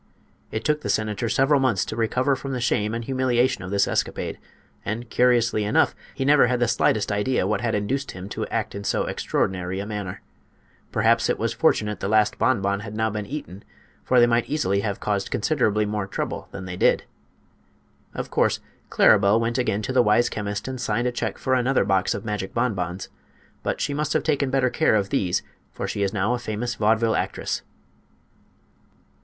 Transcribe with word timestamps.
It 0.49 0.65
took 0.65 0.81
the 0.81 0.89
senator 0.89 1.29
several 1.29 1.59
months 1.59 1.85
to 1.85 1.95
recover 1.95 2.35
from 2.35 2.53
the 2.53 2.59
shame 2.59 2.95
and 2.95 3.05
humiliation 3.05 3.63
of 3.63 3.69
this 3.69 3.87
escapade; 3.87 4.39
and, 4.83 5.07
curiously 5.11 5.63
enough, 5.63 5.93
he 6.15 6.25
never 6.25 6.47
had 6.47 6.59
the 6.59 6.67
slightest 6.67 7.11
idea 7.11 7.45
what 7.45 7.61
had 7.61 7.75
induced 7.75 8.09
him 8.13 8.27
to 8.29 8.47
act 8.47 8.73
in 8.73 8.83
so 8.83 9.03
extraordinary 9.05 9.79
a 9.79 9.85
manner. 9.85 10.23
Perhaps 10.91 11.29
it 11.29 11.37
was 11.37 11.53
fortunate 11.53 11.99
the 11.99 12.07
last 12.07 12.39
bonbon 12.39 12.79
had 12.79 12.95
now 12.95 13.11
been 13.11 13.27
eaten, 13.27 13.63
for 14.03 14.19
they 14.19 14.25
might 14.25 14.49
easily 14.49 14.79
have 14.79 14.99
caused 14.99 15.29
considerably 15.29 15.85
more 15.85 16.07
trouble 16.07 16.47
than 16.49 16.65
they 16.65 16.75
did. 16.75 17.03
Of 18.15 18.31
course 18.31 18.59
Claribel 18.89 19.39
went 19.39 19.59
again 19.59 19.83
to 19.83 19.93
the 19.93 20.01
wise 20.01 20.29
chemist 20.29 20.67
and 20.67 20.81
signed 20.81 21.05
a 21.07 21.11
check 21.11 21.37
for 21.37 21.53
another 21.53 21.85
box 21.85 22.15
of 22.15 22.25
magic 22.25 22.55
bonbons; 22.55 23.09
but 23.61 23.79
she 23.79 23.93
must 23.93 24.13
have 24.13 24.23
taken 24.23 24.49
better 24.49 24.71
care 24.71 24.95
of 24.95 25.11
these, 25.11 25.43
for 25.71 25.87
she 25.87 26.01
is 26.01 26.11
now 26.11 26.33
a 26.33 26.39
famous 26.39 26.73
vaudeville 26.73 27.15
actress. 27.15 27.61